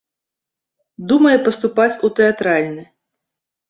[1.13, 2.83] Думае паступаць у тэатральны.